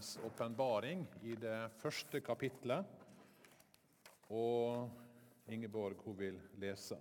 [0.00, 2.86] Johannes' åpenbaring i det første kapitlet.
[4.32, 4.88] Og
[5.46, 6.96] Ingeborg hun vil lese.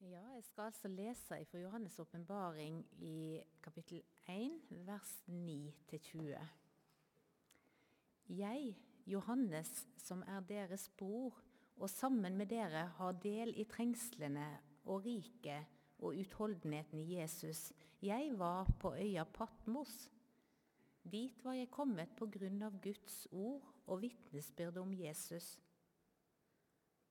[0.00, 6.38] Ja, jeg skal altså lese fra Johannes' åpenbaring i kapittel 1, vers 9-20.
[8.28, 11.42] Jeg, Johannes, som er deres bror,
[11.76, 14.46] og sammen med dere har del i trengslene
[14.84, 17.72] og riket og utholdenheten i Jesus.
[18.02, 20.10] Jeg var på øya Patmos.
[21.12, 25.58] Dit var jeg kommet på grunn av Guds ord og vitnesbyrd om Jesus.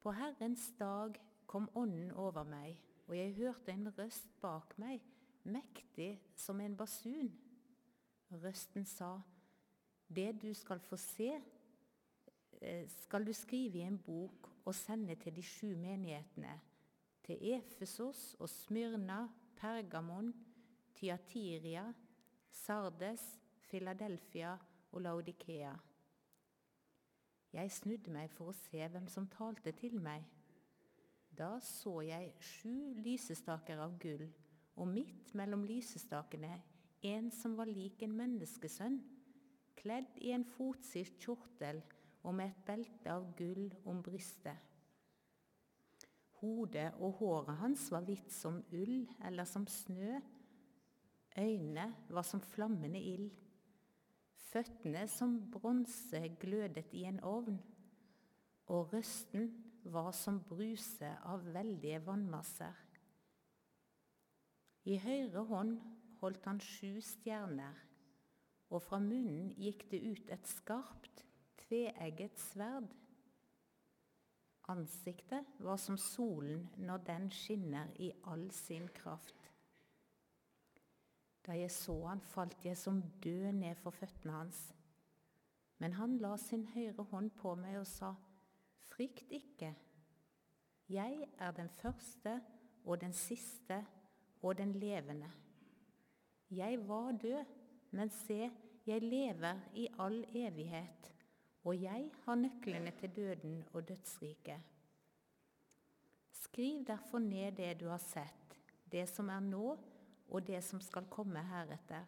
[0.01, 1.17] På Herrens dag
[1.47, 5.01] kom Ånden over meg, og jeg hørte en røst bak meg,
[5.43, 7.31] mektig som en basun.
[8.29, 9.19] Røsten sa,
[10.07, 11.41] Det du skal få se,
[12.61, 16.59] eh, skal du skrive i en bok og sende til de sju menighetene
[17.29, 20.33] til Efesos og Smyrna, Pergamon,
[20.95, 21.83] Tyatiria,
[22.51, 23.21] Sardes,
[23.69, 24.55] Philadelphia
[24.91, 25.75] og Laudikea.
[27.53, 30.25] Jeg snudde meg for å se hvem som talte til meg.
[31.37, 34.25] Da så jeg sju lysestaker av gull,
[34.79, 36.55] og midt mellom lysestakene
[37.05, 38.97] en som var lik en menneskesønn,
[39.77, 41.83] kledd i en fotsid kjortel
[42.23, 44.68] og med et belte av gull om brystet.
[46.39, 50.19] Hodet og håret hans var hvitt som ull eller som snø.
[51.37, 53.31] Øynene var som flammende ild.
[54.49, 57.59] Føttene som bronse glødet i en ovn.
[58.67, 59.51] Og røsten
[59.83, 62.75] var som bruse av veldige vannmasser.
[64.89, 65.75] I høyre hånd
[66.21, 67.75] holdt han sju stjerner,
[68.69, 71.23] og fra munnen gikk det ut et skarpt,
[71.65, 72.89] tveegget sverd.
[74.69, 79.47] Ansiktet var som solen når den skinner i all sin kraft.
[81.45, 84.59] Da jeg så han, falt jeg som død ned for føttene hans.
[85.81, 88.13] Men han la sin høyre hånd på meg og sa,
[88.91, 89.73] Frykt ikke.
[90.89, 92.39] Jeg er den første
[92.85, 93.79] og den siste
[94.41, 95.29] og den levende.
[96.51, 97.45] Jeg var død,
[97.91, 98.51] men se,
[98.85, 101.13] jeg lever i all evighet
[101.69, 104.61] og jeg har nøklene til døden og dødsriket.
[106.31, 108.55] Skriv derfor ned det du har sett,
[108.91, 109.77] det som er nå,
[110.29, 112.07] og det som skal komme heretter.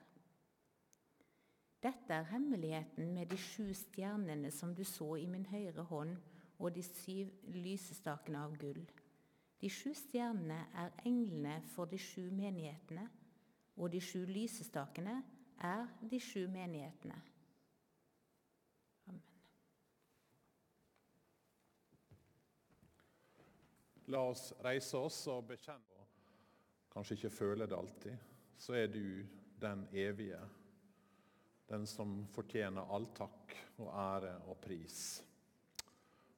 [1.83, 6.17] Dette er hemmeligheten med de sju stjernene som du så i min høyre hånd,
[6.59, 8.81] og de syv lysestakene av gull.
[9.61, 13.09] De sju stjernene er englene for de sju menighetene,
[13.77, 15.21] og de sju lysestakene
[15.57, 17.21] er de sju menighetene.
[24.11, 25.91] La oss reise oss og bekjenne
[26.91, 28.15] Kanskje ikke føle det alltid.
[28.59, 29.23] Så er du
[29.61, 30.39] den evige.
[31.69, 34.97] Den som fortjener all takk og ære og pris.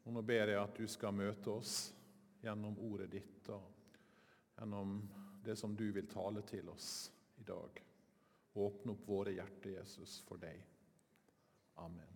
[0.06, 1.74] Og Nå ber jeg at du skal møte oss
[2.44, 3.66] gjennom ordet ditt og
[4.60, 5.00] gjennom
[5.42, 6.92] det som du vil tale til oss
[7.42, 7.82] i dag.
[8.54, 10.62] Åpne opp våre hjerter, Jesus, for deg.
[11.82, 12.13] Amen.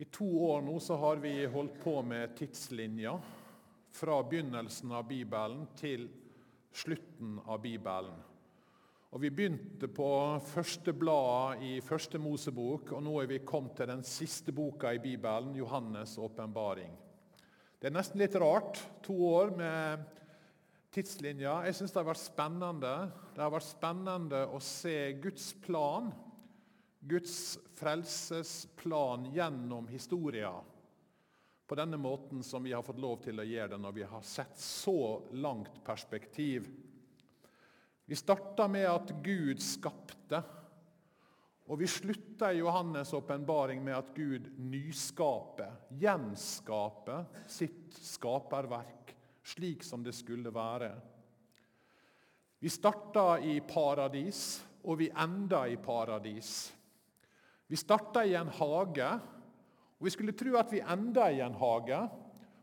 [0.00, 3.12] I to år nå så har vi holdt på med tidslinja
[3.92, 6.06] fra begynnelsen av Bibelen til
[6.72, 8.16] slutten av Bibelen.
[9.10, 10.08] Og Vi begynte på
[10.54, 15.02] første bladet i første Mosebok, og nå er vi kommet til den siste boka i
[15.02, 16.96] Bibelen, Johannes' åpenbaring.
[17.76, 20.08] Det er nesten litt rart, to år med
[20.96, 21.58] tidslinja.
[21.66, 22.96] Jeg syns det har vært spennende.
[23.36, 26.08] Det har vært spennende å se Guds plan
[27.00, 30.52] Guds frelsesplan gjennom historia
[31.66, 34.22] på denne måten som vi har fått lov til å gjøre det når vi har
[34.26, 36.66] sett så langt perspektiv.
[38.04, 40.42] Vi starta med at Gud skapte,
[41.70, 49.14] og vi slutta i Johannes' åpenbaring med at Gud nyskaper, gjenskaper sitt skaperverk
[49.46, 50.90] slik som det skulle være.
[52.58, 56.72] Vi starta i paradis, og vi enda i paradis.
[57.70, 59.08] Vi starta i en hage,
[59.98, 62.00] og vi skulle tro at vi enda i en hage.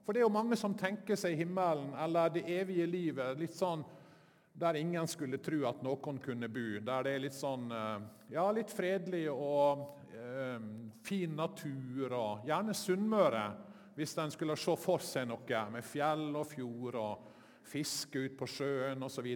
[0.03, 3.85] For det er jo mange som tenker seg himmelen eller det evige livet litt sånn
[4.57, 6.65] der ingen skulle tro at noen kunne bo.
[6.83, 10.67] Der det er litt sånn eh, ja, litt fredelig og eh,
[11.05, 13.45] fin natur, og gjerne Sunnmøre,
[13.95, 17.29] hvis en skulle se for seg noe med fjell og fjord og
[17.67, 19.29] fiske ut på sjøen osv.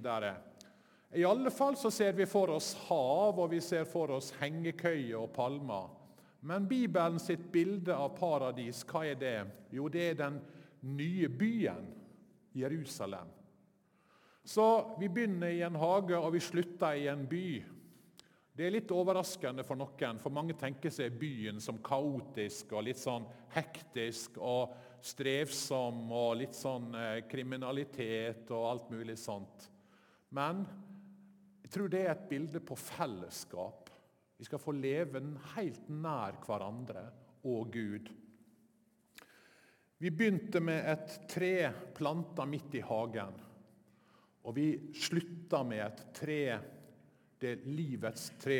[1.13, 5.17] I alle fall så ser vi for oss hav, og vi ser for oss hengekøyer
[5.19, 5.89] og palmer.
[6.47, 9.35] Men Bibelen sitt bilde av paradis, hva er det?
[9.75, 10.39] Jo, det er den
[10.87, 11.91] nye byen,
[12.55, 13.27] Jerusalem.
[14.43, 17.61] Så vi begynner i en hage, og vi slutter i en by.
[18.57, 22.99] Det er litt overraskende for noen, for mange tenker seg byen som kaotisk og litt
[22.99, 24.73] sånn hektisk og
[25.05, 29.67] strevsom og litt sånn eh, kriminalitet og alt mulig sånt.
[30.35, 30.65] Men
[31.71, 33.85] jeg tror det er et bilde på fellesskap.
[34.35, 35.21] Vi skal få leve
[35.53, 37.05] helt nær hverandre
[37.47, 38.09] og Gud.
[40.03, 41.53] Vi begynte med et tre
[41.95, 43.39] planta midt i hagen.
[44.43, 44.67] Og vi
[44.99, 46.43] slutta med et tre,
[47.39, 48.59] det livets tre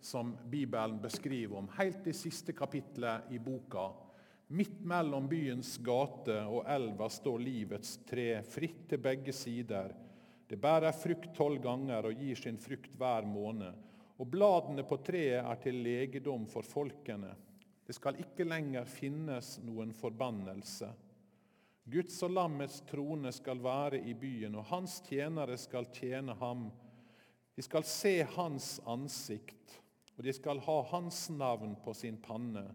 [0.00, 3.90] som Bibelen beskriver om, helt i siste kapittelet i boka.
[4.56, 10.07] Midt mellom byens gate og elva står livets tre, fritt til begge sider.
[10.48, 13.76] Det bærer frukt tolv ganger og gir sin frukt hver måned.
[14.18, 17.34] Og bladene på treet er til legedom for folkene.
[17.86, 20.88] Det skal ikke lenger finnes noen forbannelse.
[21.88, 26.66] Guds og lammets trone skal være i byen, og hans tjenere skal tjene ham.
[27.56, 29.78] De skal se hans ansikt,
[30.18, 32.66] og de skal ha hans navn på sin panne.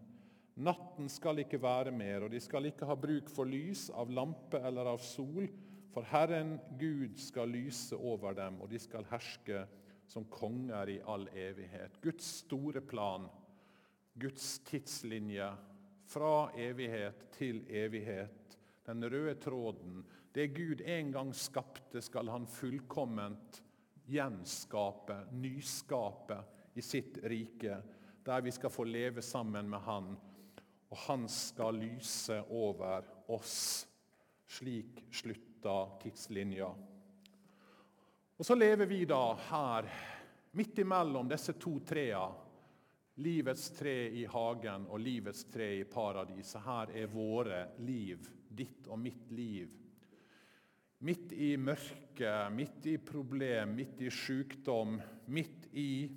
[0.54, 4.58] Natten skal ikke være mer, og de skal ikke ha bruk for lys av lampe
[4.66, 5.46] eller av sol,
[5.94, 9.64] for Herren Gud skal lyse over dem, og de skal herske
[10.10, 12.00] som konger i all evighet.
[12.02, 13.28] Guds store plan,
[14.20, 15.48] Guds tidslinje
[16.10, 18.58] fra evighet til evighet.
[18.84, 20.02] Den røde tråden.
[20.34, 23.62] Det Gud en gang skapte, skal han fullkomment
[24.10, 26.42] gjenskape, nyskape
[26.74, 27.78] i sitt rike,
[28.26, 30.16] der vi skal få leve sammen med Han
[30.94, 33.02] og han skal lyse over
[33.34, 33.86] oss.
[34.46, 35.00] Slik
[35.64, 36.74] slutta tidslinja.
[38.36, 39.88] Og Så lever vi da her,
[40.52, 42.32] midt imellom disse to trea.
[43.16, 46.60] Livets tre i hagen og livets tre i paradiset.
[46.64, 49.70] Her er våre liv, ditt og mitt liv.
[50.98, 56.10] Midt i mørket, midt i problem, midt i sykdom, midt i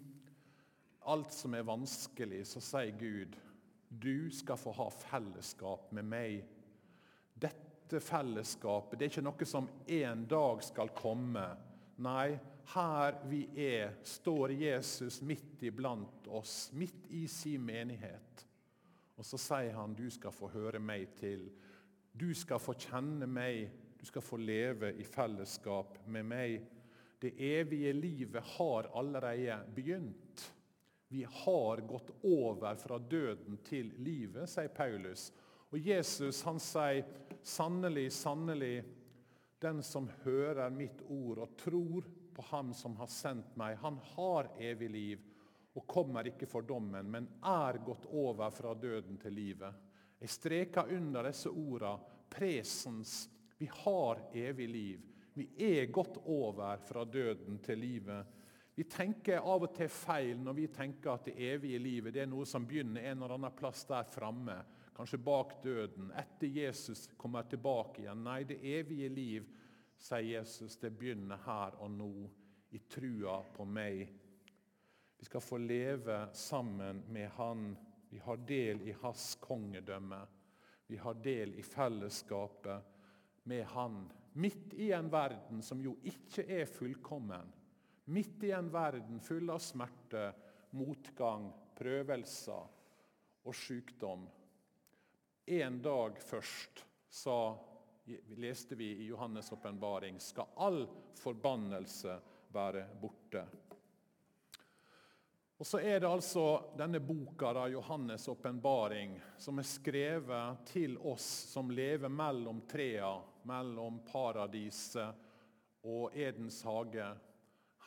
[1.05, 3.37] alt som er vanskelig, så sier Gud
[3.87, 6.56] du skal få ha fellesskap med meg.
[7.87, 11.43] Dette fellesskapet det er ikke noe som en dag skal komme.
[12.03, 12.33] Nei,
[12.73, 18.43] her vi er, står Jesus midt iblant oss, midt i sin menighet.
[19.15, 21.47] Og så sier han du skal få høre meg til.
[22.11, 26.59] Du skal få kjenne meg, du skal få leve i fellesskap med meg.
[27.23, 30.49] Det evige livet har allerede begynt.
[31.07, 35.29] Vi har gått over fra døden til livet, sier Paulus.
[35.71, 37.05] Og Jesus han sier,
[37.43, 38.83] 'Sannelig, sannelig,
[39.59, 44.51] den som hører mitt ord og tror på Ham som har sendt meg, han har
[44.59, 45.23] evig liv
[45.77, 49.83] og kommer ikke for dommen, men er gått over fra døden til livet.'
[50.19, 51.99] Jeg streker under disse ordene
[52.29, 53.29] presens.
[53.57, 55.01] Vi har evig liv.
[55.33, 58.25] Vi er gått over fra døden til livet.
[58.75, 62.29] Vi tenker av og til feil når vi tenker at det evige livet det er
[62.29, 64.57] noe som begynner en eller annen plass der framme,
[64.97, 68.23] kanskje bak døden, etter Jesus kommer tilbake igjen.
[68.25, 69.49] Nei, det evige liv,
[69.97, 72.13] sier Jesus, det begynner her og nå,
[72.73, 74.07] i trua på meg.
[75.17, 77.69] Vi skal få leve sammen med Han.
[78.09, 80.19] Vi har del i Hans kongedømme.
[80.87, 82.81] Vi har del i fellesskapet
[83.43, 84.01] med Han.
[84.33, 87.53] Midt i en verden som jo ikke er fullkommen.
[88.13, 90.29] Midt i en verden full av smerte,
[90.77, 92.75] motgang, prøvelser
[93.47, 94.27] og sykdom.
[95.49, 97.55] En dag først, sa,
[98.35, 100.81] leste vi i Johannes' åpenbaring, skal all
[101.15, 102.17] forbannelse
[102.51, 103.45] være borte.
[105.57, 106.43] Og Så er det altså
[106.75, 111.25] denne boka, da, Johannes' åpenbaring, som er skrevet til oss
[111.55, 113.15] som lever mellom trea,
[113.47, 115.15] mellom paradiset
[115.87, 117.07] og Edens hage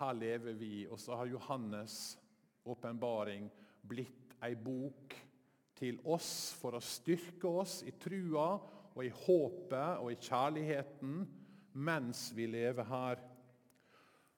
[0.00, 0.86] her lever vi.
[0.88, 2.16] Og så har Johannes'
[2.64, 3.50] åpenbaring
[3.84, 5.26] blitt ei bok
[5.80, 8.52] til oss for å styrke oss i trua
[8.90, 11.20] og i håpet og i kjærligheten
[11.80, 13.20] mens vi lever her.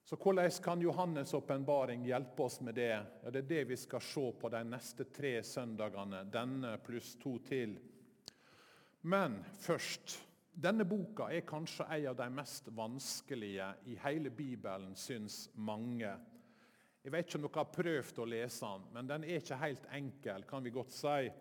[0.03, 2.91] Så Hvordan kan Johannes' åpenbaring hjelpe oss med det?
[3.23, 7.37] Ja, det er det vi skal se på de neste tre søndagene, denne pluss to
[7.47, 7.77] til.
[9.01, 10.19] Men først
[10.53, 16.11] denne boka er kanskje en av de mest vanskelige i hele Bibelen, syns mange.
[17.03, 19.87] Jeg vet ikke om dere har prøvd å lese den, men den er ikke helt
[19.91, 20.45] enkel.
[20.47, 21.31] kan vi godt si.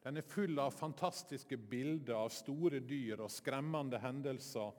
[0.00, 4.72] Den er full av fantastiske bilder av store dyr og skremmende hendelser.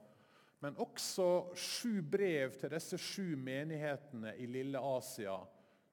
[0.62, 5.36] Men også sju brev til disse sju menighetene i lille Asia,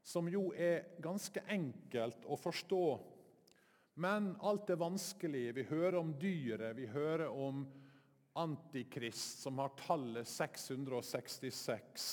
[0.02, 2.84] som jo er ganske enkelt å forstå.
[4.02, 5.46] Men alt er vanskelig.
[5.60, 7.68] Vi hører om dyret, vi hører om
[8.40, 12.12] Antikrist, som har tallet 666.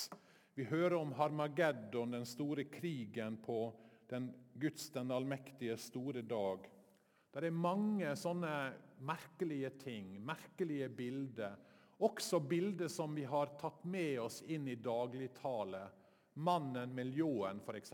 [0.56, 3.74] Vi hører om Harmageddon, den store krigen på
[4.08, 6.64] den Guds den allmektige store dag.
[7.28, 8.52] Det er mange sånne
[9.04, 11.58] merkelige ting, merkelige bilder.
[12.00, 15.82] Også bilder som vi har tatt med oss inn i dagligtale.
[16.40, 17.92] Mannen med ljåen, f.eks.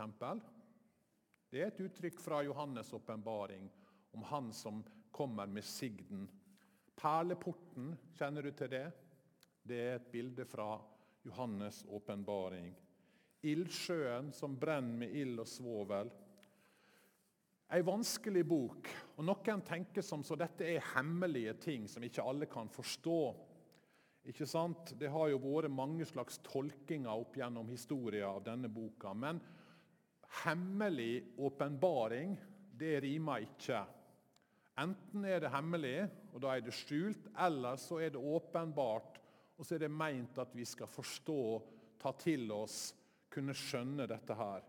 [1.51, 3.67] Det er et uttrykk fra Johannes' åpenbaring
[4.15, 4.79] om han som
[5.11, 6.29] kommer med sigden.
[6.95, 8.87] Perleporten, kjenner du til det?
[9.67, 10.77] Det er et bilde fra
[11.23, 12.73] Johannes' åpenbaring.
[13.43, 16.11] Ildsjøen som brenner med ild og svovel.
[17.73, 18.89] Ei vanskelig bok.
[19.17, 23.19] og Noen tenker som så dette er hemmelige ting som ikke alle kan forstå.
[24.29, 24.93] Ikke sant?
[24.99, 29.11] Det har jo vært mange slags tolkinger opp gjennom historien av denne boka.
[29.13, 29.41] Men
[30.43, 32.37] hemmelig åpenbaring,
[32.77, 33.81] det rimer ikke.
[34.79, 35.97] Enten er det hemmelig,
[36.33, 39.19] og da er det skjult, eller så er det åpenbart,
[39.63, 41.41] og så er det meint at vi skal forstå,
[41.95, 42.89] ta til oss,
[43.31, 44.65] kunne skjønne dette her.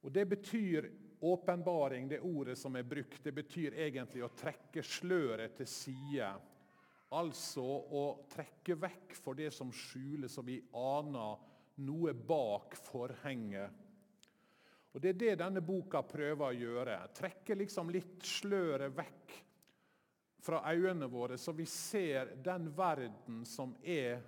[0.00, 0.86] Og Det betyr
[1.20, 6.30] åpenbaring, det ordet som er brukt, det betyr egentlig å trekke sløret til side
[7.12, 11.44] Altså å trekke vekk for det som skjuler, og vi aner
[11.84, 13.84] noe bak forhenget.
[14.92, 16.96] Og Det er det denne boka prøver å gjøre.
[17.16, 19.36] Trekke liksom litt sløret vekk
[20.40, 24.20] fra øynene våre, så vi ser den verden som er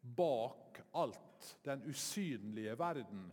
[0.00, 1.56] bak alt.
[1.62, 3.26] Den usynlige verden.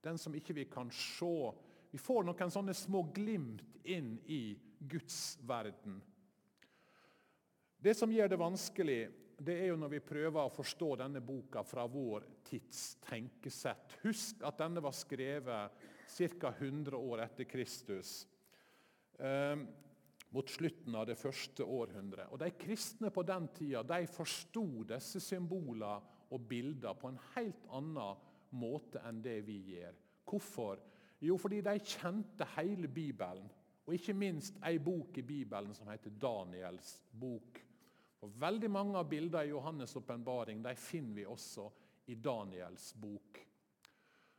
[0.00, 1.52] Den som ikke vi kan se.
[1.90, 6.00] Vi får noen sånne små glimt inn i Guds verden.
[7.78, 9.00] Det som gjør det vanskelig,
[9.44, 13.98] det er jo når vi prøver å forstå denne boka fra vår tids tenkesett.
[14.04, 15.84] Husk at denne var skrevet
[16.40, 16.52] ca.
[16.54, 18.22] 100 år etter Kristus.
[20.34, 22.32] Mot slutten av det første århundret.
[22.34, 26.02] Og De kristne på den tida de forsto disse symboler
[26.34, 28.24] og bilder på en helt annen
[28.58, 29.94] måte enn det vi gjør.
[30.26, 30.80] Hvorfor?
[31.22, 33.46] Jo, fordi de kjente hele Bibelen.
[33.84, 37.60] Og ikke minst ei bok i Bibelen som heter Daniels bok.
[38.24, 41.68] Og Veldig mange av bildene i Johannes' åpenbaring finner vi også
[42.08, 43.40] i Daniels bok.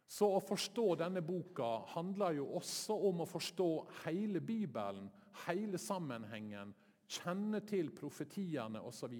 [0.07, 3.69] Så å forstå denne boka handler jo også om å forstå
[4.05, 5.07] hele Bibelen,
[5.45, 6.73] hele sammenhengen,
[7.07, 9.13] kjenne til profetiene osv.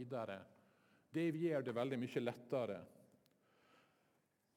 [1.15, 2.79] Det gjør det veldig mye lettere.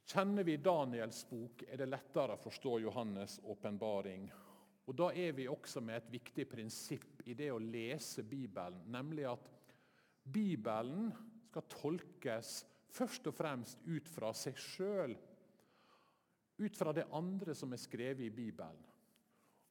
[0.09, 4.31] Kjenner vi Daniels bok, er det lettere å forstå Johannes' åpenbaring.
[4.89, 9.27] Og Da er vi også med et viktig prinsipp i det å lese Bibelen, nemlig
[9.29, 9.51] at
[10.25, 11.11] Bibelen
[11.51, 12.55] skal tolkes
[12.97, 15.13] først og fremst ut fra seg sjøl.
[16.59, 18.81] Ut fra det andre som er skrevet i Bibelen.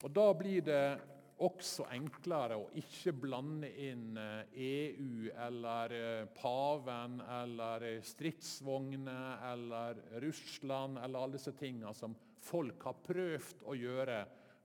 [0.05, 1.01] Og Da blir det
[1.45, 9.43] også enklere å ikke blande inn EU eh, e eller eh, paven eller eh, stridsvogner
[9.51, 14.17] eller Russland eller alle disse tingene som folk har prøvd å gjøre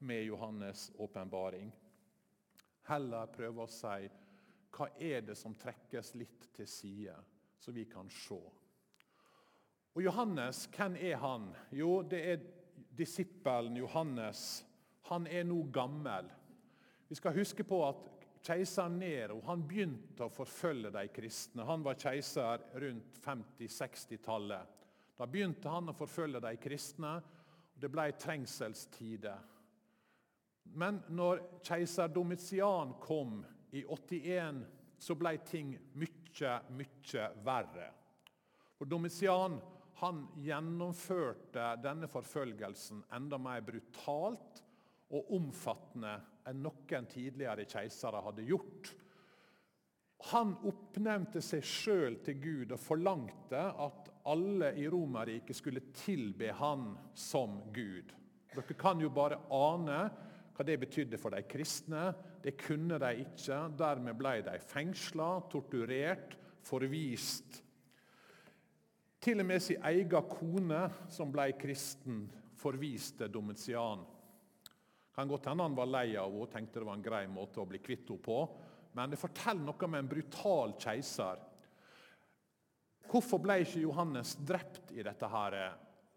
[0.09, 1.69] med Johannes' åpenbaring.
[2.88, 4.09] Heller prøve å si
[4.73, 7.14] hva er det som trekkes litt til side,
[7.61, 8.41] så vi kan se?
[9.93, 11.50] Og Johannes, hvem er han?
[11.76, 12.47] Jo, det er
[12.97, 14.62] disippelen Johannes.
[15.11, 16.31] Han er nå gammel.
[17.12, 18.07] Vi skal huske på at
[18.40, 21.66] keiser Nero han begynte å forfølge de kristne.
[21.69, 24.87] Han var keiser rundt 50-60-tallet.
[25.19, 27.11] Da begynte han å forfølge de kristne.
[27.21, 29.45] og Det ble trengselstider.
[30.73, 33.42] Men når keiser Domitian kom
[33.76, 34.64] i 81
[34.97, 37.92] så ble ting mye, mye verre.
[38.81, 39.61] For Domitian
[40.00, 44.62] han gjennomførte denne forfølgelsen enda mer brutalt
[45.12, 46.16] og omfattende
[46.49, 48.92] enn noen tidligere keisere hadde gjort.
[50.31, 56.92] Han oppnevnte seg sjøl til Gud og forlangte at alle i Romerriket skulle tilbe han
[57.19, 58.12] som Gud.
[58.52, 59.99] Dere kan jo bare ane
[60.52, 62.11] hva det betydde for de kristne.
[62.45, 63.59] Det kunne de ikke.
[63.78, 67.62] Dermed ble de fengsla, torturert, forvist.
[69.23, 72.26] Til og med sin egen kone, som ble kristen,
[72.59, 74.02] forviste Domitian.
[75.12, 77.61] Kan godt hende han var lei av henne og tenkte det var en grei måte
[77.61, 78.38] å bli kvitt henne på.
[78.97, 81.40] Men det forteller noe om en brutal keiser.
[83.09, 85.28] Hvorfor ble ikke Johannes drept i dette?
[85.28, 85.59] her?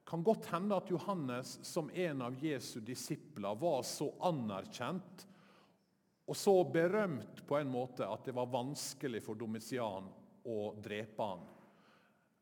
[0.05, 5.25] kan godt hende at Johannes som en av Jesu disipler var så anerkjent
[6.25, 10.07] og så berømt på en måte at det var vanskelig for Domitian
[10.45, 11.43] å drepe han.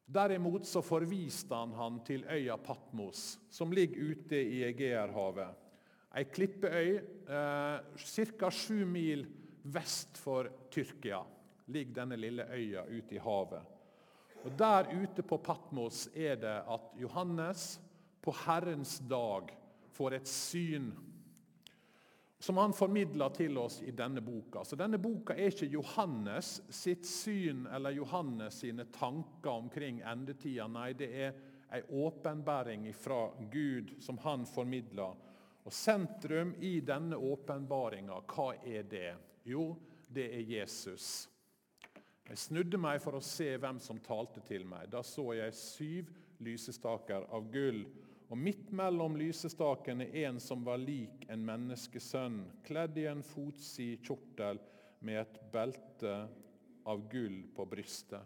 [0.04, 5.63] Derimot så forviste han han til øya Patmos, som ligger ute i Egeerhavet.
[6.14, 8.02] Ei klippeøy eh,
[8.38, 8.50] ca.
[8.52, 9.26] sju mil
[9.64, 11.24] vest for Tyrkia.
[11.66, 13.62] ligger denne lille øya ute i havet.
[14.44, 17.80] Og Der ute på Patmos er det at Johannes
[18.22, 19.54] på Herrens dag
[19.92, 20.92] får et syn
[22.44, 24.66] som han formidler til oss i denne boka.
[24.68, 30.68] Så Denne boka er ikke Johannes sitt syn eller Johannes sine tanker omkring endetida.
[30.68, 31.38] Nei, det er
[31.72, 35.16] ei åpenbaring fra Gud som han formidler.
[35.64, 39.14] Og Sentrum i denne åpenbaringa, hva er det?
[39.48, 39.74] Jo,
[40.12, 41.30] det er Jesus.
[42.28, 44.90] Jeg snudde meg for å se hvem som talte til meg.
[44.92, 46.12] Da så jeg syv
[46.44, 47.84] lysestaker av gull
[48.34, 54.62] og midt mellom lysestakene en som var lik en menneskesønn, kledd i en fotsid kjortel
[55.06, 56.16] med et belte
[56.90, 58.24] av gull på brystet.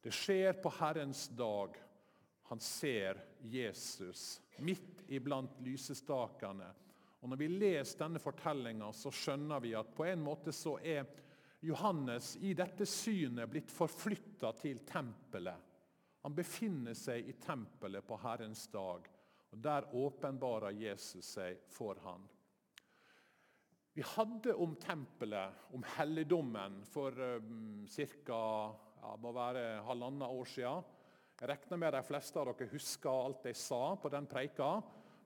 [0.00, 1.74] Det skjer på Herrens dag.
[2.52, 6.68] Han ser Jesus midt iblant lysestakene.
[7.20, 11.04] Og Når vi leser denne fortellinga, så skjønner vi at på en måte så er
[11.60, 15.68] Johannes i dette synet blitt forflytta til tempelet.
[16.24, 19.08] Han befinner seg i tempelet på Herrens dag,
[19.50, 22.24] og der åpenbarer Jesus seg for han.
[23.92, 28.40] Vi hadde om tempelet, om helligdommen, for um, ca.
[29.00, 29.16] Ja,
[29.84, 30.88] halvannet år siden.
[31.40, 34.74] Jeg regner med de fleste av dere husker alt jeg sa på den preika.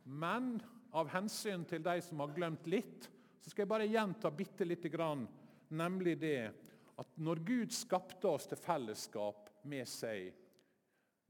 [0.07, 0.53] Men
[0.95, 3.09] av hensyn til de som har glemt litt,
[3.43, 5.25] så skal jeg bare gjenta bitte lite grann.
[5.75, 6.39] Nemlig det
[7.03, 10.31] at når Gud skapte oss til fellesskap med seg,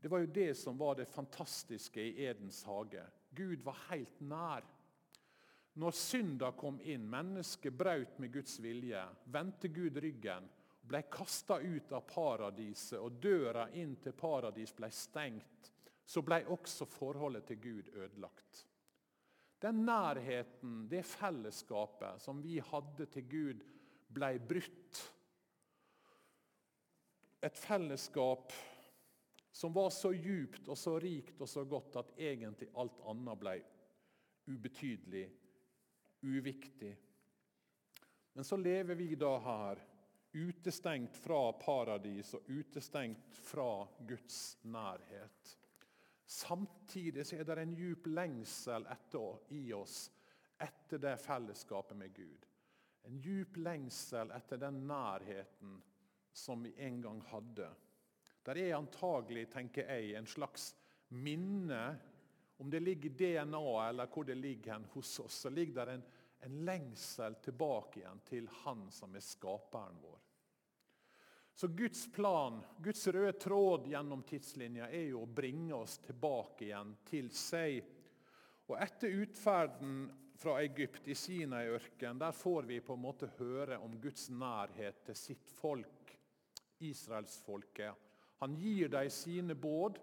[0.04, 3.06] det var jo det som var det fantastiske i Edens hage.
[3.32, 4.66] Gud var helt nær.
[5.80, 9.00] Når synda kom inn, mennesket brøt med Guds vilje,
[9.32, 10.44] vendte Gud ryggen,
[10.84, 15.72] ble kasta ut av paradiset, og døra inn til paradis ble stengt,
[16.04, 18.66] så ble også forholdet til Gud ødelagt.
[19.64, 23.62] Den nærheten, det fellesskapet som vi hadde til Gud,
[24.12, 25.00] ble brutt.
[27.40, 28.52] Et fellesskap
[29.54, 33.56] som var så djupt og så rikt og så godt at egentlig alt annet ble
[34.52, 35.24] ubetydelig,
[36.28, 36.92] uviktig.
[38.34, 39.80] Men så lever vi da her,
[40.34, 45.58] utestengt fra paradis og utestengt fra Guds nærhet.
[46.26, 50.08] Samtidig er det en djup lengsel etter, i oss
[50.58, 52.46] etter det fellesskapet med Gud.
[53.04, 55.76] En djup lengsel etter den nærheten
[56.32, 57.68] som vi en gang hadde.
[58.44, 60.74] Der er antagelig, tenker jeg, en slags
[61.08, 61.98] minne
[62.56, 65.94] Om det ligger i DNA eller hvor det ligger hen hos oss, så ligger det
[65.98, 66.04] en,
[66.46, 70.20] en lengsel tilbake igjen til Han som er skaperen vår.
[71.54, 76.96] Så Guds plan, Guds røde tråd gjennom tidslinja er jo å bringe oss tilbake igjen
[77.06, 77.76] til seg.
[78.66, 80.08] Og Etter utferden
[80.40, 85.18] fra Egypt i Sinai-ørkenen der får vi på en måte høre om Guds nærhet til
[85.18, 86.10] sitt folk,
[86.82, 88.02] israelsfolket.
[88.42, 90.00] Han gir dem sine båd.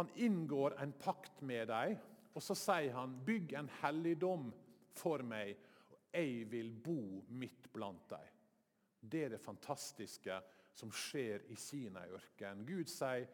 [0.00, 1.98] Han inngår en pakt med dem.
[2.32, 4.52] Og så sier han, 'Bygg en helligdom
[4.94, 5.56] for meg,
[5.90, 8.32] og jeg vil bo midt blant dem.'
[9.02, 10.40] Det er det fantastiske
[10.74, 12.66] som skjer i Sinai-ørkenen.
[12.66, 13.26] Gud sier,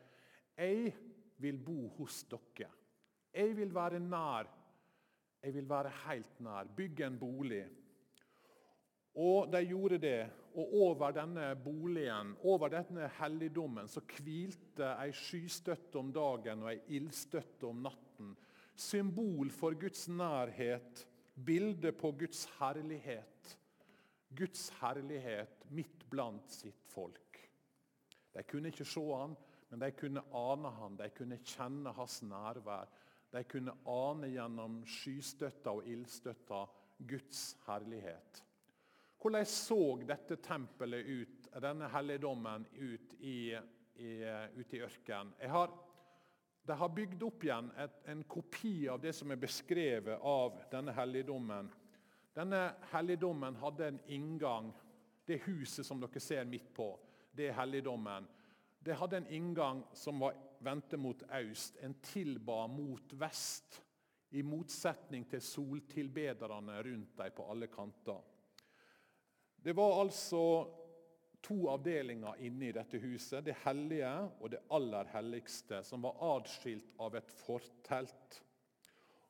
[0.56, 0.94] 'Jeg
[1.38, 2.70] vil bo hos dere.
[3.34, 4.46] Jeg vil være nær.
[5.42, 6.64] Jeg vil være helt nær.
[6.76, 7.68] Bygge en bolig.'
[9.16, 10.30] Og de gjorde det.
[10.56, 16.80] Og over denne boligen, over denne helligdommen, så hvilte ei skystøtte om dagen og ei
[16.96, 18.36] ildstøtte om natten.
[18.76, 21.06] Symbol for Guds nærhet,
[21.44, 23.58] bilde på Guds herlighet.
[24.36, 27.25] Guds herlighet midt blant sitt folk.
[28.36, 29.36] De kunne ikke se han,
[29.70, 32.90] men de kunne ane han, de kunne kjenne hans nærvær.
[33.32, 36.60] De kunne ane gjennom skystøtta og ildstøtta
[37.08, 38.42] Guds herlighet.
[39.20, 43.56] Hvordan så dette tempelet ut, denne helligdommen ut i,
[43.96, 44.12] i,
[44.60, 45.34] ut i ørkenen?
[46.66, 50.94] de har bygd opp igjen et, en kopi av det som er beskrevet av denne
[50.96, 51.68] helligdommen.
[52.34, 54.72] Denne helligdommen hadde en inngang.
[55.26, 56.88] Det huset som dere ser midt på,
[57.36, 58.26] det er helligdommen.
[58.78, 61.76] Det hadde en inngang som var vendte mot øst.
[61.82, 63.82] En tilba mot vest,
[64.30, 68.18] i motsetning til soltilbederne rundt dem på alle kanter.
[69.56, 70.40] Det var altså
[71.46, 73.44] to avdelinger inne i dette huset.
[73.46, 78.40] Det hellige og det aller helligste, som var adskilt av et fortelt.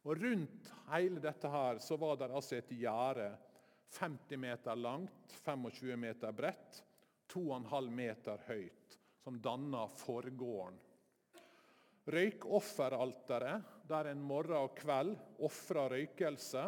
[0.07, 3.31] Og Rundt hele dette her så var det altså et gjerde
[3.99, 6.83] 50 meter langt, 25 meter bredt,
[7.37, 10.79] 2,5 meter høyt, som danna forgården.
[12.07, 16.63] Røykofferalteret, der en morgen og kveld ofra røykelse,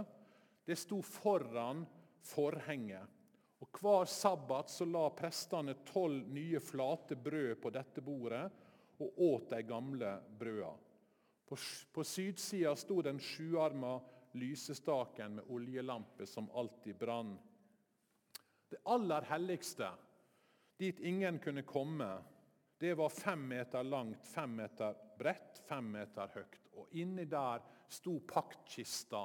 [0.66, 1.84] det sto foran
[2.26, 3.14] forhenget.
[3.62, 8.44] Og Hver sabbat så la prestene tolv nye flate brød på dette bordet
[8.98, 10.74] og åt de gamle brøda.
[11.48, 11.56] På,
[11.92, 13.96] på sydsida sto den sjuarma
[14.36, 17.38] lysestaken med oljelampe som alltid brann.
[18.68, 19.88] Det aller helligste,
[20.78, 22.10] dit ingen kunne komme,
[22.78, 26.58] det var fem meter langt, fem meter bredt, fem meter høyt.
[26.78, 29.24] Og inni der sto paktkista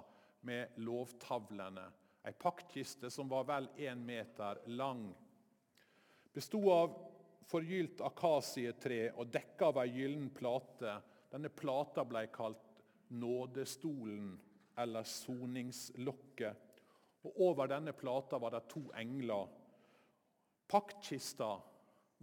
[0.49, 1.91] med lovtavlene
[2.23, 5.09] Ei paktkiste som var vel én meter lang.
[6.33, 6.93] Bestod av
[7.51, 10.93] forgylt akasietre og dekka av ei gyllen plate.
[11.33, 12.79] Denne plata ble kalt
[13.11, 14.29] nådestolen
[14.79, 16.79] eller soningslokket.
[17.27, 19.51] Og Over denne plata var det to engler.
[20.73, 21.51] Paktkista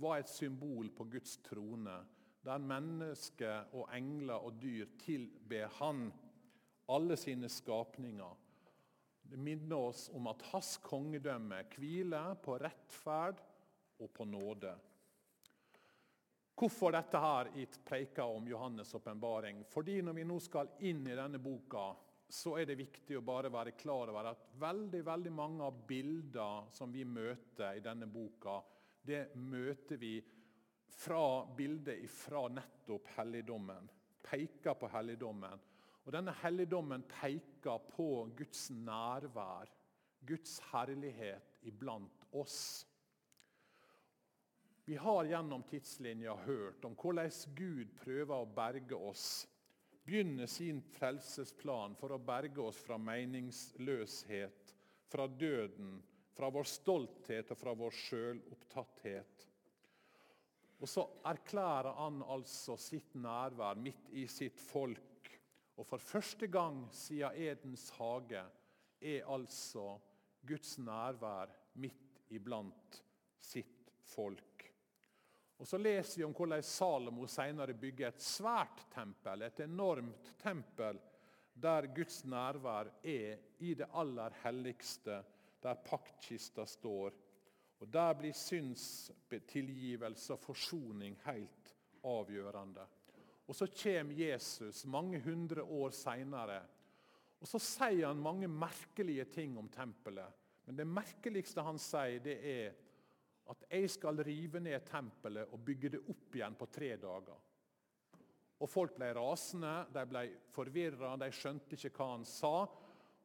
[0.02, 2.00] var et symbol på Guds trone,
[2.42, 6.08] der mennesker og engler og dyr tilber Han,
[6.90, 8.32] alle sine skapninger.
[9.30, 13.38] Det minner oss om at hans kongedømme hviler på rettferd
[14.00, 14.72] og på nåde.
[16.58, 19.62] Hvorfor dette her i preika om Johannes' åpenbaring?
[19.70, 21.92] Fordi når vi nå skal inn i denne boka,
[22.30, 26.70] så er det viktig å bare være klar over at veldig veldig mange av bildene
[26.74, 28.60] som vi møter i denne boka,
[29.02, 30.14] det møter vi
[31.00, 33.88] fra bildet fra nettopp helligdommen.
[34.22, 35.66] Peker på helligdommen.
[36.04, 39.70] Og Denne helligdommen peker på Guds nærvær,
[40.26, 42.86] Guds herlighet iblant oss.
[44.84, 49.46] Vi har gjennom tidslinja hørt om hvordan Gud prøver å berge oss.
[50.04, 54.74] Begynner sin frelsesplan for å berge oss fra meningsløshet,
[55.10, 55.98] fra døden,
[56.34, 59.46] fra vår stolthet og fra vår sjølopptatthet.
[60.80, 65.10] Og så erklærer han altså sitt nærvær midt i sitt folk
[65.80, 68.42] og For første gang siden Edens hage
[69.00, 69.94] er altså
[70.44, 71.48] Guds nærvær
[71.80, 72.98] midt iblant
[73.40, 74.59] sitt folk.
[75.60, 80.96] Og Så leser vi om hvordan Salomo senere bygger et svært tempel, et enormt tempel,
[81.52, 85.18] der Guds nærvær er i det aller helligste,
[85.60, 87.12] der paktkista står.
[87.80, 92.86] Og Der blir synstilgivelse og forsoning helt avgjørende.
[93.46, 96.62] Og Så kommer Jesus mange hundre år seinere.
[97.40, 100.28] Og så sier han mange merkelige ting om tempelet.
[100.66, 102.74] Men det merkeligste han sier, det er
[103.50, 107.46] at jeg skal rive ned tempelet og bygge det opp igjen på tre dager.
[108.60, 112.54] Og Folk ble rasende, de ble forvirra, de skjønte ikke hva han sa.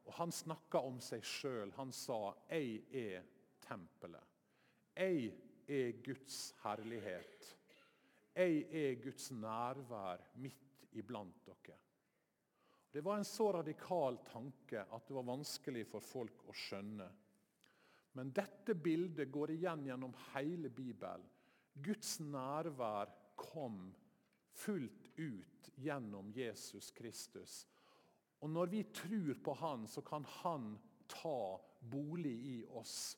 [0.06, 1.72] Og Han snakka om seg sjøl.
[1.76, 3.24] Han sa 'Jeg er
[3.60, 4.32] tempelet'.
[4.96, 5.32] Jeg
[5.68, 7.56] er Guds herlighet.
[8.36, 11.76] Jeg er Guds nærvær midt iblant dere.
[12.92, 17.08] Det var en så radikal tanke at det var vanskelig for folk å skjønne.
[18.16, 21.24] Men dette bildet går igjen gjennom hele Bibelen.
[21.72, 23.90] Guds nærvær kom
[24.56, 27.66] fullt ut gjennom Jesus Kristus.
[28.40, 33.16] Og Når vi tror på Han, så kan Han ta bolig i oss.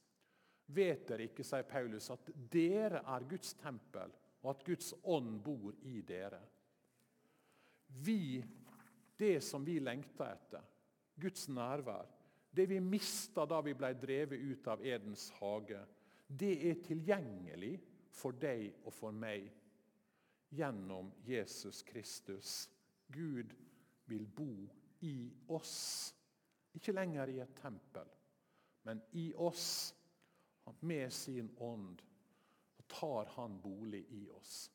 [0.67, 4.11] Vet dere ikke, sier Paulus, at dere er Guds tempel?
[4.43, 6.41] og at Guds ånd bor i dere.
[8.05, 8.39] Vi,
[9.19, 10.67] det som vi lengter etter,
[11.19, 12.07] Guds nærvær,
[12.51, 15.81] det vi mista da vi ble drevet ut av Edens hage,
[16.29, 17.77] det er tilgjengelig
[18.13, 19.47] for deg og for meg
[20.55, 22.69] gjennom Jesus Kristus.
[23.09, 23.55] Gud
[24.09, 24.69] vil bo
[25.05, 26.15] i oss.
[26.77, 28.09] Ikke lenger i et tempel,
[28.85, 29.95] men i oss
[30.81, 32.03] med sin ånd
[32.79, 34.69] og tar han bolig i oss.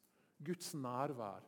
[0.44, 1.46] Guds nærvær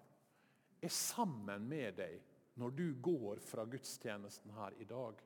[0.81, 2.21] er sammen med deg
[2.61, 5.19] når du går fra gudstjenesten her i dag.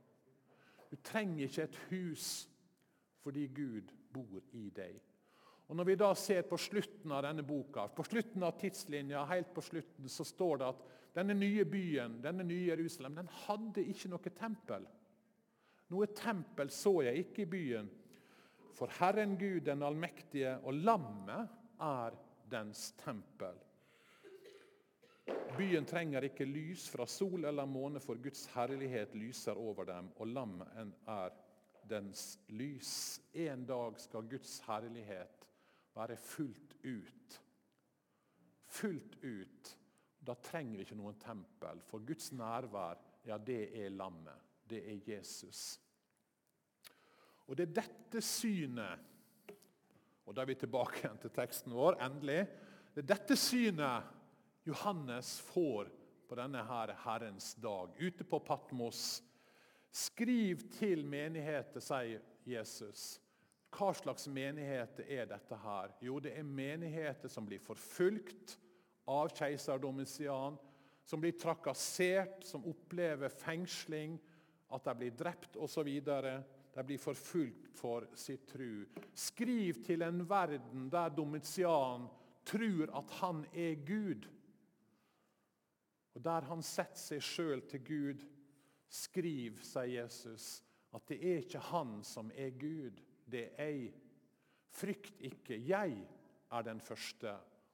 [0.89, 2.31] Du trenger ikke et hus
[3.23, 4.97] fordi Gud bor i deg.
[5.69, 9.51] Og Når vi da ser på slutten av denne boka, på slutten av tidslinja, helt
[9.53, 10.79] på slutten, så står det at
[11.19, 14.87] denne nye byen, denne nye Jerusalem, den hadde ikke noe tempel.
[15.93, 17.91] Noe tempel så jeg ikke i byen,
[18.73, 21.53] for Herren Gud den allmektige og lammet
[21.85, 22.17] er
[22.49, 23.57] dens tempel.
[25.59, 30.29] Byen trenger ikke lys fra sol eller måne, for Guds herlighet lyser over dem, og
[30.31, 31.33] lammet er
[31.89, 33.19] dens lys.
[33.35, 35.47] En dag skal Guds herlighet
[35.97, 37.39] være fullt ut.
[38.71, 39.73] Fullt ut.
[40.23, 44.47] Da trenger vi ikke noen tempel, for Guds nærvær, ja, det er lammet.
[44.69, 45.79] Det er Jesus.
[47.49, 49.07] Og Det er dette synet
[50.29, 51.97] og Da er vi tilbake igjen til teksten vår.
[52.05, 52.47] endelig.
[52.93, 54.18] Det er dette synet
[54.69, 55.89] Johannes får
[56.27, 59.23] på denne her Herrens dag, ute på Patmos.
[59.91, 63.17] Skriv til menigheter, sier Jesus.
[63.73, 65.95] Hva slags menigheter er dette her?
[66.05, 68.59] Jo, det er menigheter som blir forfulgt
[69.09, 70.57] av keiser Domitian,
[71.01, 74.19] som blir trakassert, som opplever fengsling,
[74.69, 75.89] at de blir drept osv.
[75.97, 78.85] De blir forfulgt for sitt tru.
[79.17, 82.05] Skriv til en verden der Domitian
[82.45, 84.29] tror at han er Gud.
[86.13, 88.25] Og Der han setter seg sjøl til Gud,
[88.89, 94.05] skriv, sier Jesus, at det er ikke han som er Gud, det er jeg.
[94.69, 95.95] Frykt ikke, jeg
[96.51, 97.31] er den første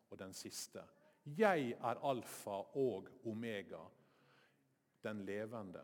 [0.09, 0.83] og den siste.
[1.25, 3.81] Jeg er alfa og omega,
[5.03, 5.81] den levende.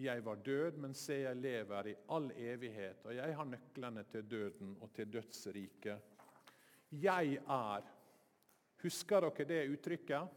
[0.00, 4.30] Jeg var død, men se, jeg lever i all evighet, og jeg har nøklene til
[4.30, 5.98] døden og til dødsriket.
[6.90, 7.88] Jeg er.
[8.82, 10.36] Husker dere det uttrykket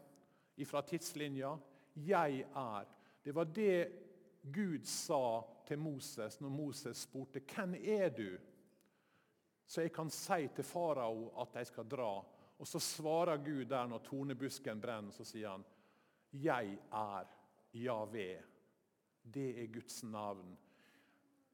[0.65, 1.55] fra tidslinja?
[1.95, 2.89] Jeg er.
[3.23, 3.91] Det var det
[4.43, 8.29] Gud sa til Moses når Moses spurte hvem er du?
[9.65, 12.11] Så jeg kan si til farao at de skal dra.
[12.59, 15.63] Og så svarer Gud der når tornebusken brenner, så sier han,
[16.33, 17.25] 'Jeg er
[17.73, 18.43] Javé'.
[19.23, 20.57] Det er Guds navn.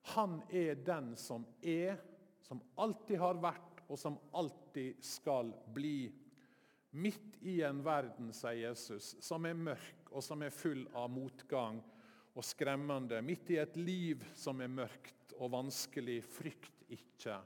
[0.02, 1.98] Han er den som er,
[2.42, 6.12] som alltid har vært, og som alltid skal bli.
[6.92, 11.78] Midt i en verden, sier Jesus, som er mørk og som er full av motgang
[12.34, 13.22] og skremmende.
[13.22, 16.22] Midt i et liv som er mørkt og vanskelig.
[16.26, 17.38] Frykt ikke.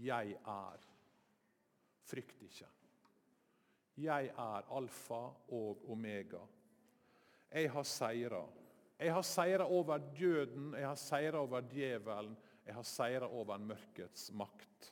[0.00, 0.86] Jeg er.
[2.06, 2.68] Frykt ikke.
[4.00, 6.40] Jeg er alfa og omega.
[7.50, 8.44] Jeg har seira.
[9.00, 14.28] Jeg har seira over døden, jeg har seira over djevelen, jeg har seira over mørkets
[14.36, 14.90] makt.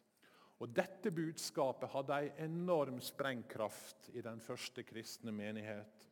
[0.59, 6.09] Og Dette budskapet hadde en enorm sprengkraft i den første kristne menighet.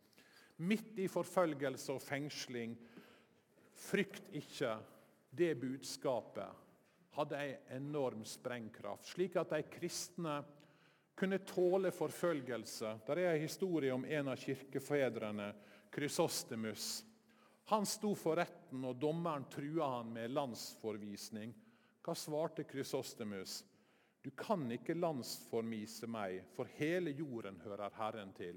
[0.63, 2.77] Midt i forfølgelse og fengsling,
[3.77, 4.77] frykt ikke,
[5.37, 6.63] det budskapet
[7.17, 10.39] hadde en enorm sprengkraft, slik at de kristne
[11.17, 12.99] kunne tåle forfølgelse.
[13.07, 15.53] Der er en historie om en av kirkefedrene,
[15.97, 17.05] Krysostemus.
[17.73, 21.55] Han sto for retten, og dommeren trua han med landsforvisning.
[22.05, 23.63] Hva svarte Krysostemus?
[24.27, 28.57] Du kan ikke landsformise meg, for hele jorden hører Herren til.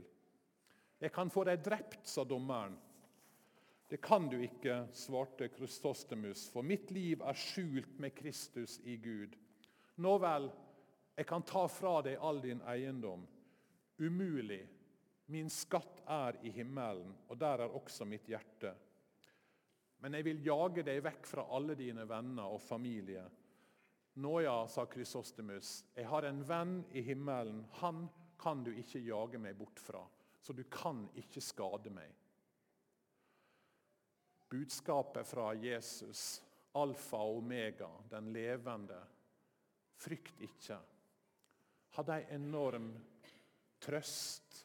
[0.97, 2.73] Jeg kan få deg drept, sa dommeren.
[3.85, 9.35] Det kan du ikke, svarte Krustostemus, for mitt liv er skjult med Kristus i Gud.
[10.01, 10.49] Nå vel,
[11.13, 13.27] jeg kan ta fra deg all din eiendom.
[14.01, 14.63] Umulig.
[15.29, 18.73] Min skatt er i himmelen, og der er også mitt hjerte.
[20.01, 23.27] Men jeg vil jage deg vekk fra alle dine venner og familie.
[24.19, 27.61] Nå ja, sa Krysostemus, jeg har en venn i himmelen.
[27.79, 28.07] Han
[28.39, 30.01] kan du ikke jage meg bort fra,
[30.41, 32.19] så du kan ikke skade meg
[34.49, 38.97] budskapet fra Jesus, alfa og omega, den levende,
[39.99, 40.79] frykt ikke,
[41.97, 42.89] hadde en enorm
[43.81, 44.63] trøst,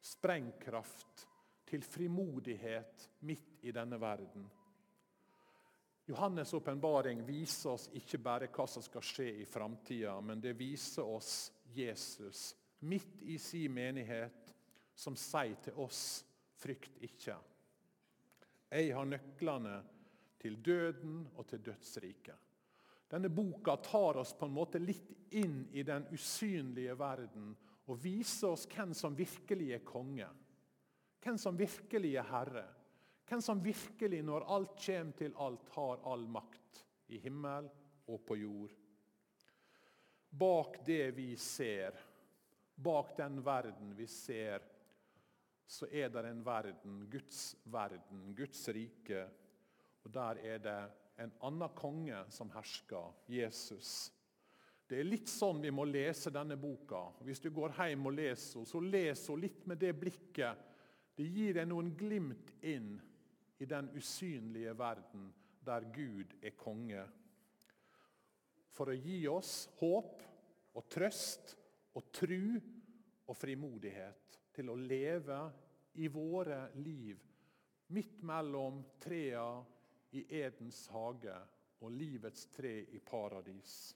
[0.00, 1.26] sprengkraft,
[1.68, 4.46] til frimodighet midt i denne verden.
[6.08, 11.04] Johannes' åpenbaring viser oss ikke bare hva som skal skje i framtida, men det viser
[11.04, 12.54] oss Jesus
[12.88, 14.54] midt i sin menighet,
[14.94, 16.24] som sier til oss
[16.56, 17.36] frykt ikke.
[18.72, 19.76] Jeg har nøklene
[20.40, 22.40] til døden og til dødsriket.
[23.08, 27.52] Denne boka tar oss på en måte litt inn i den usynlige verden
[27.88, 30.28] og viser oss hvem som virkelig er konge.
[31.20, 32.66] Hvem som virkelig er herre.
[33.28, 36.78] Hvem som virkelig, når alt kommer til alt, har all makt
[37.12, 37.66] i himmel
[38.08, 38.72] og på jord.
[40.30, 41.96] Bak det vi ser,
[42.74, 44.64] bak den verden vi ser,
[45.68, 49.26] så er det en verden, Guds verden, Guds rike.
[50.04, 50.78] Og Der er det
[51.20, 54.12] en annen konge som hersker, Jesus.
[54.88, 57.10] Det er litt sånn vi må lese denne boka.
[57.20, 60.64] Hvis du går hjem og leser så les henne litt med det blikket.
[61.18, 62.94] Det gir deg noen glimt inn
[63.58, 65.28] i den usynlige verden
[65.66, 67.04] der Gud er konge.
[68.70, 70.22] For å gi oss håp
[70.78, 71.56] og trøst
[71.98, 72.58] og tru
[73.28, 75.40] og frimodighet til å leve
[75.98, 77.24] i våre liv
[77.94, 79.46] midt mellom trea
[80.14, 81.36] i Edens hage
[81.80, 83.94] og livets tre i paradis.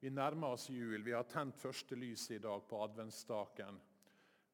[0.00, 1.02] Vi nærmer oss jul.
[1.02, 3.80] Vi har tent første lys i dag på adventsstaken.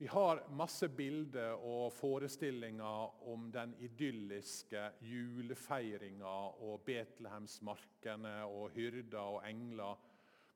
[0.05, 9.47] Vi har masse bilder og forestillinger om den idylliske julefeiringa og Betlehemsmarkene og hyrder og
[9.49, 10.03] engler.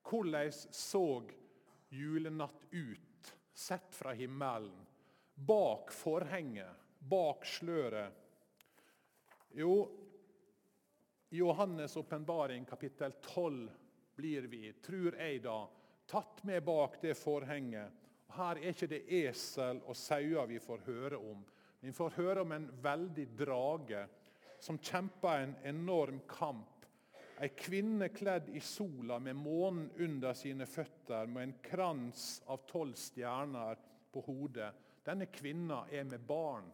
[0.04, 1.00] Hvordan så
[1.88, 4.82] julenatt ut, sett fra himmelen,
[5.32, 8.18] bak forhenget, bak sløret?
[9.56, 9.78] Jo,
[11.30, 13.64] I Johannes' åpenbaring kapittel 12
[14.20, 15.56] blir vi, tror jeg da,
[16.04, 18.04] tatt med bak det forhenget.
[18.36, 21.44] Her er ikke det esel og sauer vi får høre om.
[21.80, 24.02] Vi får høre om en veldig drage
[24.60, 26.74] som kjemper en enorm kamp.
[27.38, 32.98] Ei kvinne kledd i sola med månen under sine føtter, med en krans av tolv
[32.98, 33.78] stjerner
[34.10, 34.72] på hodet.
[35.06, 36.66] Denne kvinna er med barn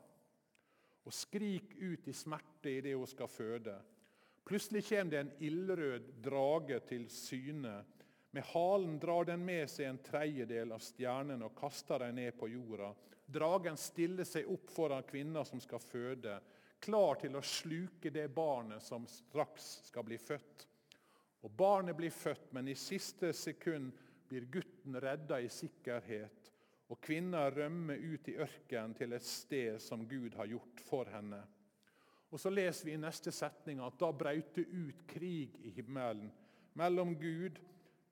[1.04, 3.74] og skriker ut i smerte idet hun skal føde.
[4.44, 7.82] Plutselig kommer det en ildrød drage til syne.
[8.34, 12.48] Med halen drar den med seg en tredjedel av stjernene og kaster dem ned på
[12.50, 12.88] jorda.
[13.30, 16.40] Dragen stiller seg opp foran kvinna som skal føde,
[16.82, 20.64] klar til å sluke det barnet som straks skal bli født.
[21.46, 23.92] Og Barnet blir født, men i siste sekund
[24.26, 26.50] blir gutten redda i sikkerhet.
[26.90, 31.38] Og kvinna rømmer ut i ørkenen til et sted som Gud har gjort for henne.
[32.34, 36.32] Og Så leser vi i neste setning at da brøt det ut krig i himmelen
[36.74, 37.62] mellom Gud,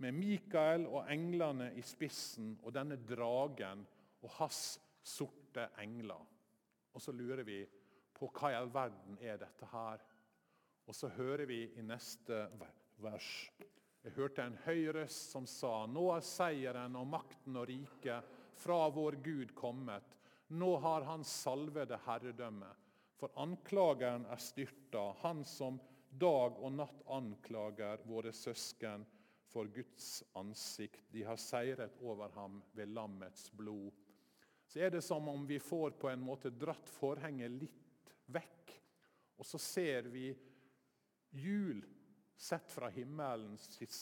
[0.02, 3.84] med Mikael og englene i spissen, og denne dragen
[4.22, 6.24] og hans sorte engler.
[6.92, 7.62] Og Så lurer vi
[8.14, 10.02] på hva i all verden er dette her?
[10.86, 12.48] Og så hører vi i neste
[13.02, 13.50] vers
[14.02, 18.24] Jeg hørte en høy røst som sa:" Nå er seieren og makten og riket
[18.58, 20.16] fra vår Gud kommet.
[20.50, 22.68] Nå har han salvede herredømme.
[23.16, 25.78] For anklageren er styrta, han som
[26.10, 29.06] dag og natt anklager våre søsken
[29.52, 31.04] for Guds ansikt.
[31.12, 33.92] De har seiret over ham ved lammets blod.
[34.66, 38.72] Så er det som om vi får på en måte dratt forhenget litt vekk.
[39.36, 40.30] Og så ser vi
[41.36, 41.82] jul
[42.36, 43.94] sett fra himmelen sitt,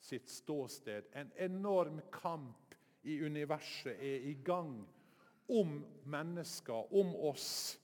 [0.00, 1.08] sitt ståsted.
[1.12, 4.82] En enorm kamp i universet er i gang
[5.48, 7.78] om mennesker, om oss.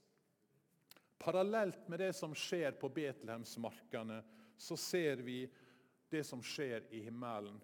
[1.19, 4.21] Parallelt med det som skjer på Betlehemsmarkene,
[4.57, 5.43] så ser vi
[6.11, 7.61] det som skjer i himmelen.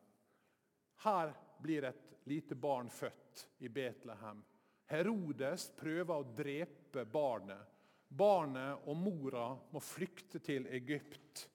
[1.05, 4.43] Her blir et lite barn født i Betlehem.
[4.91, 7.73] Herodes prøver å drepe barnet.
[8.09, 11.47] Barnet og mora må flykte til Egypt.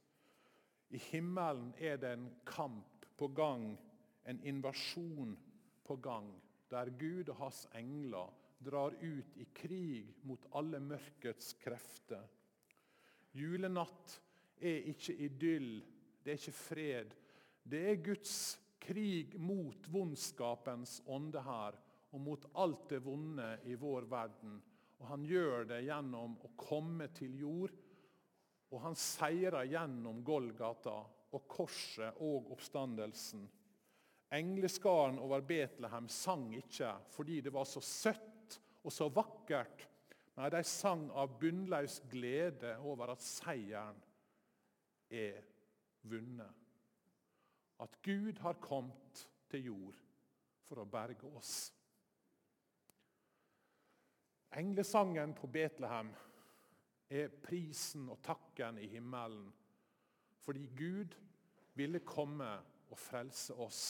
[0.90, 3.72] I himmelen er det en kamp på gang,
[4.26, 5.38] en invasjon
[5.86, 6.32] på gang,
[6.70, 12.26] der Gud og hans engler drar ut i krig mot alle mørkets krefter.
[13.38, 14.18] Julenatt
[14.60, 15.80] er ikke idyll,
[16.24, 17.14] det er ikke fred.
[17.64, 18.40] Det er Guds
[18.80, 21.78] krig mot vondskapens ånde her,
[22.10, 24.58] og mot alt det vonde i vår verden.
[25.00, 27.76] Og Han gjør det gjennom å komme til jord,
[28.70, 31.00] og han seirer gjennom Golgata
[31.34, 33.48] og korset og oppstandelsen.
[34.38, 39.88] Engleskaren over Betlehem sang ikke fordi det var så søtt og så vakkert.
[40.38, 43.98] Nei, de sang av bunnløs glede over at seieren
[45.10, 45.42] er
[46.02, 46.56] vunnet.
[47.80, 50.00] At Gud har kommet til jord
[50.68, 51.54] for å berge oss.
[54.60, 56.10] Englesangen på Betlehem
[57.10, 59.48] er prisen og takken i himmelen
[60.44, 61.14] fordi Gud
[61.78, 62.50] ville komme
[62.90, 63.84] og frelse oss.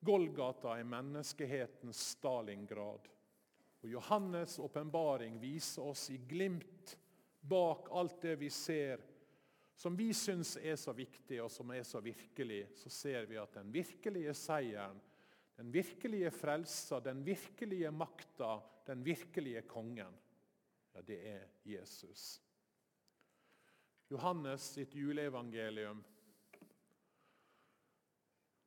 [0.00, 3.08] Golgata er menneskehetens Stalingrad.
[3.82, 6.96] Og Johannes' åpenbaring viser oss i glimt
[7.40, 9.02] bak alt det vi ser,
[9.76, 13.58] som vi syns er så viktig og som er så virkelig, så ser vi at
[13.58, 15.00] den virkelige seieren,
[15.56, 20.16] den virkelige frelsa, den virkelige makta, den virkelige kongen,
[20.94, 22.40] ja, det er Jesus.
[24.08, 26.04] Johannes sitt juleevangelium.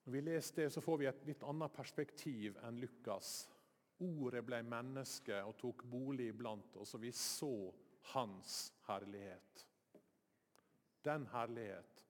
[0.04, 3.48] Når vi leser det, så får vi et litt annet perspektiv enn Lukas.
[4.04, 7.54] Ordet ble menneske og tok bolig iblant oss, og vi så
[8.14, 9.69] hans herlighet.
[11.02, 12.06] Den herlighet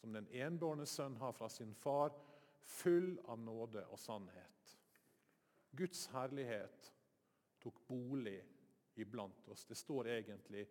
[0.00, 2.14] som den enbårne sønn har fra sin far,
[2.62, 4.72] full av nåde og sannhet.
[5.70, 6.92] Guds herlighet
[7.62, 8.40] tok bolig
[9.00, 9.64] iblant oss.
[9.64, 10.66] Det står egentlig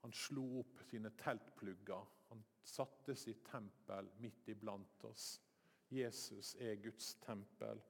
[0.00, 2.06] han slo opp sine teltplugger.
[2.28, 5.40] Han satte sitt tempel midt iblant oss.
[5.88, 7.80] Jesus er Guds tempel.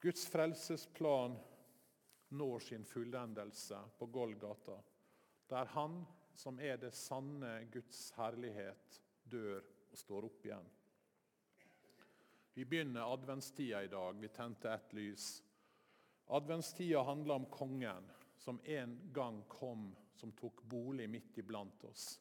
[0.00, 1.36] Guds frelsesplan
[2.28, 4.78] når sin fullendelse på Golgata,
[5.50, 9.60] der Han som er det sanne Guds herlighet, dør
[9.90, 10.70] og står opp igjen.
[12.54, 14.16] Vi begynner adventstida i dag.
[14.20, 15.42] Vi tente ett lys.
[16.26, 22.20] Adventstida handler om kongen som en gang kom, som tok bolig midt iblant oss.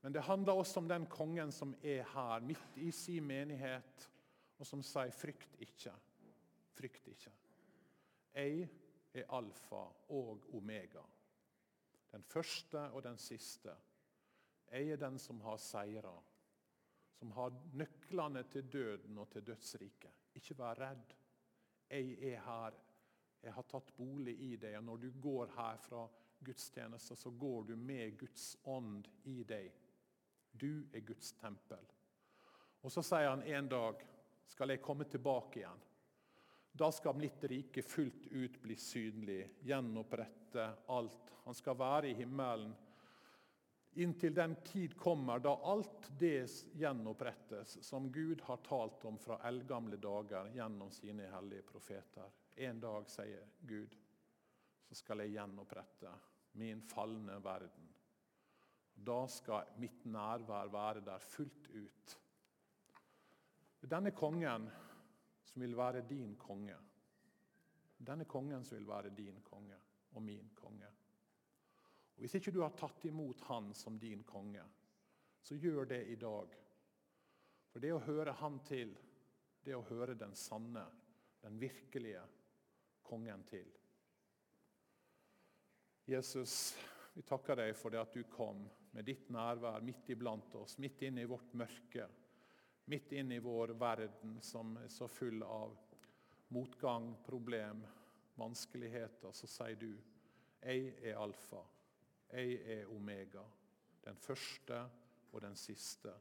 [0.00, 4.08] Men det handler også om den kongen som er her, midt i sin menighet,
[4.58, 5.94] og som sier 'frykt ikke'.
[6.72, 7.32] Frykt ikke.
[8.34, 8.68] Jeg
[9.14, 11.02] er alfa og omega.
[12.16, 13.74] Den første og den siste.
[14.72, 16.14] Jeg er den som har seira,
[17.18, 20.22] som har nøklene til døden og til dødsriket.
[20.34, 21.12] Ikke vær redd.
[21.90, 22.78] Jeg er her.
[23.42, 24.78] Jeg har tatt bolig i deg.
[24.78, 26.06] og Når du går her fra
[26.44, 29.76] gudstjenester, så går du med Guds ånd i deg.
[30.52, 31.84] Du er Guds tempel.
[32.82, 34.00] Og Så sier han en dag
[34.48, 35.84] skal jeg komme tilbake igjen.
[36.76, 41.32] Da skal mitt rike fullt ut bli synlig, gjenopprette alt.
[41.46, 42.74] Han skal være i himmelen
[43.96, 46.46] inntil den tid kommer da alt det
[46.76, 52.28] gjenopprettes som Gud har talt om fra eldgamle dager gjennom sine hellige profeter.
[52.56, 53.96] En dag, sier Gud,
[54.88, 56.12] så skal jeg gjenopprette
[56.60, 57.88] min falne verden.
[58.96, 62.16] Da skal mitt nærvær være der fullt ut.
[63.86, 64.68] Denne kongen
[65.56, 66.74] som vil være din konge.
[67.96, 69.76] Denne kongen som vil være din konge
[70.12, 70.88] og min konge.
[72.12, 74.60] Og Hvis ikke du har tatt imot han som din konge,
[75.40, 76.52] så gjør det i dag.
[77.72, 78.92] For det å høre han til,
[79.64, 80.84] det å høre den sanne,
[81.40, 82.26] den virkelige
[83.00, 83.72] kongen til.
[86.04, 86.76] Jesus,
[87.14, 88.60] vi takker deg for det at du kom
[88.92, 92.10] med ditt nærvær midt iblant oss, midt inne i vårt mørke,
[92.86, 95.76] midt inn i vår verden som er så full av
[96.48, 97.82] motgang, problem,
[98.34, 99.32] vanskeligheter.
[99.32, 99.98] Så sier du,
[100.62, 101.66] 'Jeg er alfa'.
[102.32, 103.42] Jeg er omega,
[104.04, 104.88] den første
[105.32, 106.12] og den siste.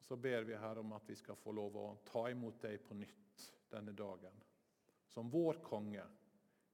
[0.00, 2.94] Så ber vi her om at vi skal få lov å ta imot deg på
[2.94, 4.42] nytt denne dagen.
[5.06, 6.04] Som vår konge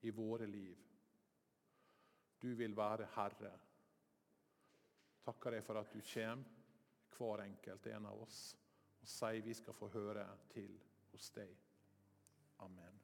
[0.00, 0.76] i våre liv.
[2.42, 3.52] Du vil være herre.
[5.24, 6.55] Takker deg for at du kommer,
[7.18, 8.40] hver enkelt en av oss,
[9.00, 10.72] og sier vi skal få høre til
[11.12, 11.52] hos deg.
[12.64, 13.00] Amen.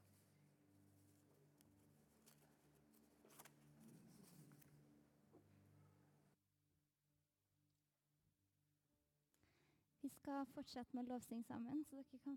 [10.03, 12.37] Vi skal fortsette med lovsing sammen, så dere kan